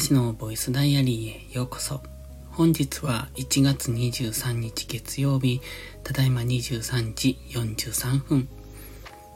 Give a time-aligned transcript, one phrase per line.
[0.00, 2.02] しのボイスダイアリーへようこそ。
[2.52, 5.60] 本日は1月23日月曜日、
[6.02, 8.48] ただいま23時43分。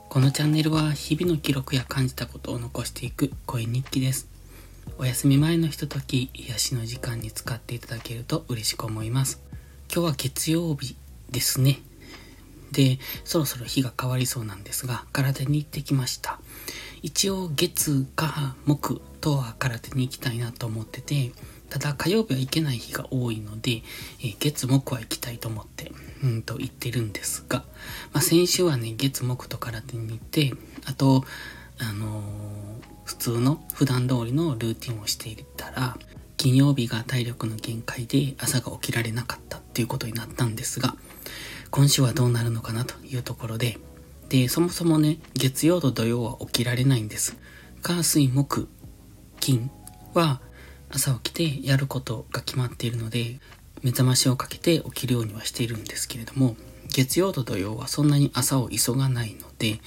[0.09, 4.29] このチャンネルは日々の記録や感じたことを残していく声日記です。
[4.99, 9.43] お休み前のひととき、癒しの時間に使っていただけると嬉しく思います。
[9.93, 10.97] 今日は月曜日
[11.31, 11.81] ですね。
[12.73, 16.41] で、そろそろ日が変わりそうなんですが、体に行ってきました。
[17.07, 21.31] 一応月、火、木とは空手に行きたいなと思ってて、
[21.71, 23.83] ただ火曜日は行けない日が多いので、
[24.25, 25.93] え、月木は行きたいと思って、
[26.25, 27.63] うんと言ってるんですが、
[28.13, 30.53] まあ、先週はね、月木と空手に行って、
[30.85, 31.25] あと、
[31.79, 32.25] あのー、
[33.05, 35.97] 普通の普段通りのルーティンをしていたら、
[36.37, 40.97] 金曜日が体力の限界で朝が起きられなかったっていうことになったんですが、
[41.71, 43.79] 今週はどうなるのかなというところで、
[44.29, 47.37] で、そもそもね、月曜と土曜は起きられないんです。
[47.83, 48.69] 火、水、木、
[49.39, 49.71] 金
[50.15, 50.41] は
[50.91, 53.39] 朝起きてやることが決まっているので、
[53.83, 56.57] 目覚ましをかけて起きるようにはしているんですけれども、
[56.89, 59.79] 月曜と土曜はそんなに朝を急がないので、っ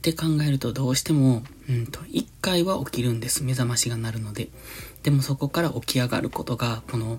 [0.00, 3.44] て考えるとどうしても、うんと、一回は起きるんです。
[3.44, 4.48] 目覚ましが鳴るので。
[5.02, 7.18] でもそこから起き上がることが、この、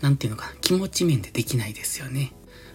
[0.00, 2.32] なんていうのかな、気持ち面でできないですよね。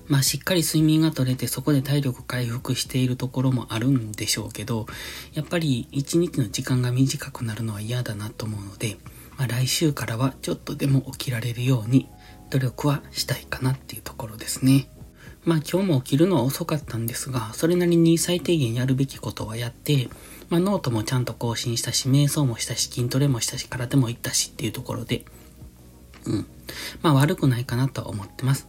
[0.08, 4.86] まあしっかり睡眠が取れてそこで体力回復しているところもあるんでしょうけど、
[5.34, 8.97] やっぱり一日の時間が短くなるのは嫌だなと思うので、
[9.38, 12.08] まあ来週からはちょっとでも起きられるように
[12.52, 14.89] 努力はしたいかなっていうところですね。
[15.44, 20.09] まあ今日も起きるのは遅かったんですが、それなりに最低限やるべきことはやって、
[20.50, 25.25] まあノートもちゃんと更新したし、瞑想もしたし、筋トレもしたし、空手も行ったしっていうところで、
[26.25, 26.45] うん。
[27.02, 28.67] まあ悪くないかなとは思ってます。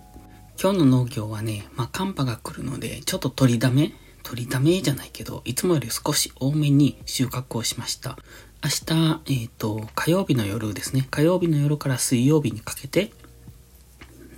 [0.60, 8.16] 今日の農業はね、まあ、寒波が来るので、ちょっと取りだめ取りだめじゃないけど、いつもより少し多めに収穫をしました。
[8.64, 11.06] 明日、えっ、ー、と、火曜日の夜ですね。
[11.10, 13.12] 火曜日の夜から水曜日にかけて、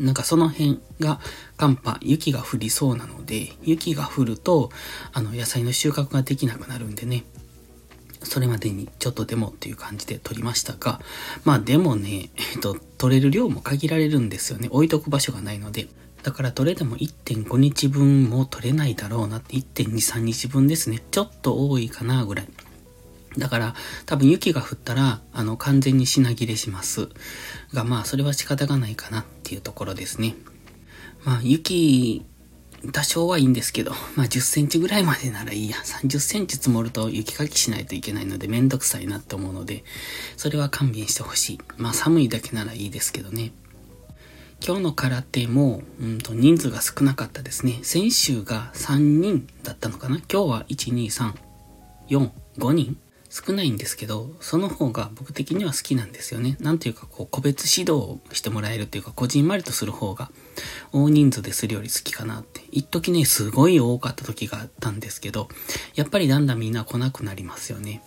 [0.00, 1.20] なんかその辺が
[1.56, 4.70] 寒波、雪が降りそうなので、雪が降ると、
[5.12, 7.24] あの、野菜の収穫ができなくなるんでね。
[8.28, 11.00] それまでにちょっとでもっていう感じで取りましたが、
[11.44, 14.68] まあでもね、えっと、取れる量も限られるんですよね。
[14.70, 15.88] 置いとく場所がないので。
[16.22, 21.00] だからどれでも1.5日分も取れないだろうなって1.2、3日分ですね。
[21.10, 22.48] ちょっと多いかなぐらい。
[23.36, 23.74] だから
[24.04, 27.08] 多分雪が降ったらあの完全に品切れします。
[27.72, 30.34] がまあそれは仕方がないかなっていうところですね。
[31.24, 32.26] まあ雪
[32.92, 35.76] 多少はいいんですけど、まあ10センチぐらいまでならいいや。
[35.78, 39.84] 30センチ積もると雪かきしないといけないのでめんどくさいなって思うので、
[40.36, 41.60] それは勘弁してほしい。
[41.76, 43.52] まあ寒いだけならいいですけどね。
[44.64, 47.78] 今日の空手も、うんと、人数が少なかったですね。
[47.82, 50.16] 先週が3人だったのかな？
[50.16, 51.34] 今日は1、2、3、
[52.08, 52.98] 4、5人
[53.30, 56.56] 少ないんですけど、その方が僕的には好きなんですよね。
[56.60, 60.30] なんていうか、こう、個別指導をしてもらえるっていうか、こじんまりとする方が、
[60.92, 62.62] 大人数でするより好きかなって。
[62.70, 65.48] 一時ね、すごい多かった時があったんですけど、
[65.94, 68.02] やっぱりだんだんみんな来なくなりますよね。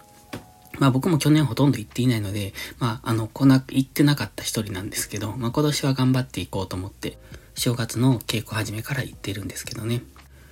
[0.79, 7.19] まあ僕も去年ほとんど行っていないので、まああの、来な、行ってなかった一人なんですけど、まあ今年は頑張っていこうと思って、
[7.53, 10.01] 正月の稽古始めから行ってるんですけどね。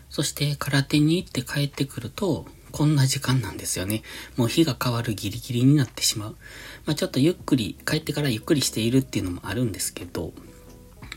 [0.10, 4.04] そして空手に行って帰ってくると、こんな時間なんですよね。
[4.38, 6.38] もう日が変わるギリギリになってしまう。
[6.86, 10.34] まあちょっとゆっくり、帰ってからゆっくりしているっていうのもあるんですけど、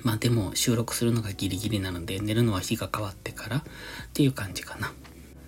[0.03, 3.63] まあでも収録するのがギリギリなので、寝るのは日が変わってからっ
[4.13, 4.93] ていう感じかな。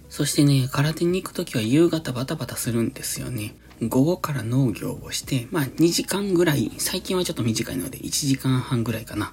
[0.08, 3.56] そしてね、空手に行くときは夕方バタバタするんですよね。
[3.82, 9.32] 午後から農業をして、まあ2時間ぐらい、最近はちょっと短いので1時間半ぐらいかな。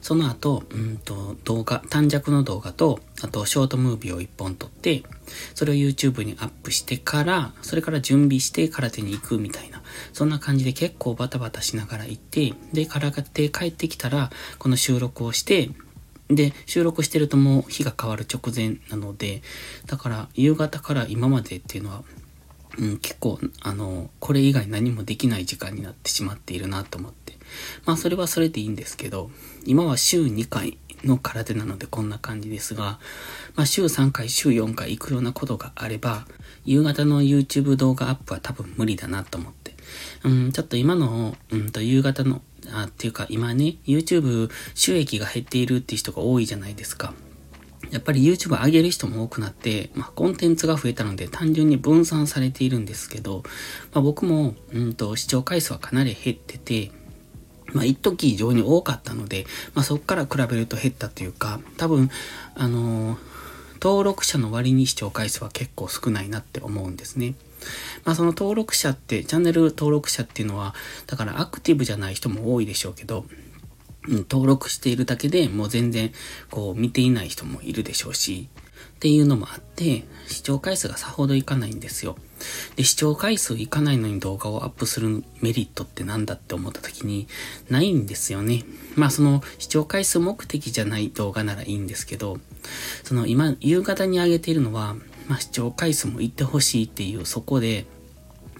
[0.00, 5.02] その後、うんと、動画、短尺の動画と、あと、ショートムービーを1本撮って、
[5.54, 9.82] それを YouTube にアップしてから、それから準備して空手に行くみたいな、
[10.12, 15.70] そんな感じで結構バタバタしながら行って、で、空手帰ってきたら、この収録をして、
[16.28, 19.42] で、収録してるともう日が変わる直前なので、
[19.86, 22.02] だから夕方から今までっていうのは、
[22.78, 27.36] うん、結構、あの、これ以外何もできない時間になってしまっているなと思って。
[27.84, 29.30] まあそれはそれでいいんですけど、
[29.64, 32.98] 今は週2回の空手なのでこんな感じですが、
[33.56, 36.26] まあ週3回、週4回行くようなことがあれば、
[36.64, 39.74] 夕方の YouTube 動画アップは多分無理だなと思って。
[40.24, 47.14] うん、ちょっと今の、うんと夕方のあっていうか今ね、YouTube 収益が減っているっていう人が多いじゃないですか。
[47.90, 53.42] やっぱり YouTube 上げる人も多くなって、まあ、コンテンツが増えたので単純に分散されているんですけど、
[53.92, 56.90] まあ、僕も、うんと、視聴回数はかなり減ってて、
[57.72, 62.10] まあ、一時異常に多かったので、まあ、そこから比べると減ったというか、多分、
[62.54, 63.18] あのー、
[63.80, 67.34] 登録者の割に視聴回数は結構少ないなって思うんですね。
[68.04, 70.74] まあその登録者って、チャンネル登録者っていうのは、
[71.06, 73.26] だからアクティブじゃない人も多いでしょうけど、
[74.08, 76.12] うん、登録しているだけでもう全然
[76.50, 78.48] こう見ていない人もいるでしょうし、
[78.98, 82.16] っていうのもあって、視聴回数がさほどいかないんですよ。
[82.74, 87.28] で、視聴回数いかないのに動画をアップするメリットってなんだって思った時に、
[87.70, 88.64] ないんですよね。
[88.96, 92.40] まあその視聴回数目的じゃない動画ならいいんですけど、
[93.04, 94.96] その今、夕方に上げているのは、
[95.28, 97.86] まあ視聴回数もいってほしいっていう、そこで、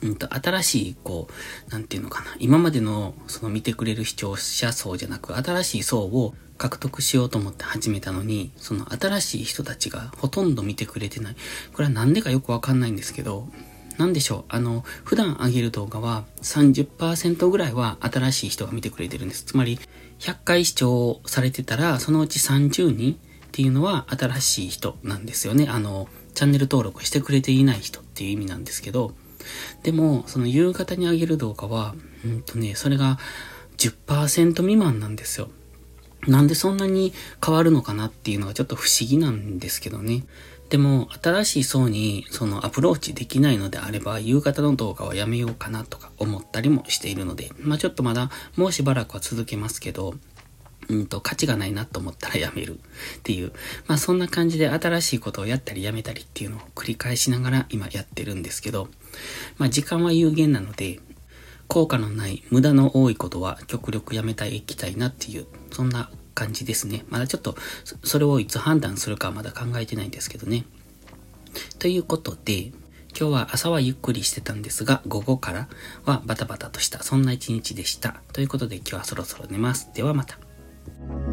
[0.03, 1.29] うんと、新しい、こ
[1.69, 2.37] う、なんていうのかな。
[2.39, 11.37] 今までの、その見てくれる視聴者層じゃなく、新しい層を獲得しようと思って始めたのに、その新しい人たちがほとんど見てくれてない。
[11.73, 13.49] これはなんでかよくわかんないんですけど、
[13.97, 14.45] なんでしょう。
[14.49, 19.45] あの、普段上げる動画は30%ぐらいは新しい人が見てくれてるんです。
[19.45, 19.81] つまり、
[20.21, 23.17] 100回視聴されてたら、そのうち30人っ
[23.51, 25.67] ていうのは新しい人なんですよね。
[25.69, 29.15] あの、チャンネル登録してくれていない人っていう意味なんですけど、
[29.83, 31.95] でも、その夕方に上げる動画は、
[32.25, 33.19] うんとね、それが
[33.79, 35.49] 10%未満なんですよ。
[36.27, 37.13] なんでそんなに
[37.45, 40.25] 変わるのかなっていうのがちょっと不思議なんですけどね。
[40.69, 50.15] でも、新しい層にそのアプローチできないのであれば、夕方の動画はやめようかなとか思ったりもしているので、まあちょっとまだもうしばらくは続けますけど、
[50.89, 52.79] うんと、価値がないなと思ったらやめる
[53.19, 53.53] っていう。
[53.87, 58.89] まあそんな感じで新しいことをやったりやめたりっていうのを繰り返しながら今やってるんですけど、
[59.59, 61.01] まあ時間は有限なので、
[61.67, 67.05] 効果のない無駄の多いことは極力やめていきたいなっていう、そんな感じですね。
[67.09, 67.57] まだちょっと、
[68.05, 70.65] それをいつ判断するかはまだ考えてないんですけどね。
[71.79, 72.73] ということで、
[73.19, 75.69] 今日は朝はゆっくりしてたんですが、午後から
[76.05, 78.21] はバタバタとした、そんな一日でした。
[78.33, 79.91] ということで今日はそろそろ寝ます。
[79.95, 80.48] ではまた。
[80.89, 81.28] Thank you.